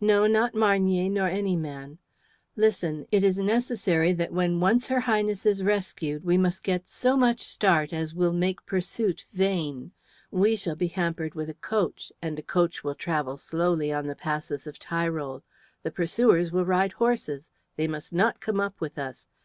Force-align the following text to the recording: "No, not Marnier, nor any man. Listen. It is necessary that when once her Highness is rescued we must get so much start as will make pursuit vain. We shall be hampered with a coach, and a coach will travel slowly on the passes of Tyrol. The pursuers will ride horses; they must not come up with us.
"No, 0.00 0.26
not 0.26 0.56
Marnier, 0.56 1.08
nor 1.08 1.28
any 1.28 1.54
man. 1.54 1.98
Listen. 2.56 3.06
It 3.12 3.22
is 3.22 3.38
necessary 3.38 4.12
that 4.12 4.32
when 4.32 4.58
once 4.58 4.88
her 4.88 4.98
Highness 4.98 5.46
is 5.46 5.62
rescued 5.62 6.24
we 6.24 6.36
must 6.36 6.64
get 6.64 6.88
so 6.88 7.16
much 7.16 7.38
start 7.38 7.92
as 7.92 8.16
will 8.16 8.32
make 8.32 8.66
pursuit 8.66 9.26
vain. 9.32 9.92
We 10.32 10.56
shall 10.56 10.74
be 10.74 10.88
hampered 10.88 11.36
with 11.36 11.48
a 11.48 11.54
coach, 11.54 12.10
and 12.20 12.36
a 12.36 12.42
coach 12.42 12.82
will 12.82 12.96
travel 12.96 13.36
slowly 13.36 13.92
on 13.92 14.08
the 14.08 14.16
passes 14.16 14.66
of 14.66 14.80
Tyrol. 14.80 15.44
The 15.84 15.92
pursuers 15.92 16.50
will 16.50 16.64
ride 16.64 16.90
horses; 16.94 17.52
they 17.76 17.86
must 17.86 18.12
not 18.12 18.40
come 18.40 18.58
up 18.58 18.80
with 18.80 18.98
us. 18.98 19.28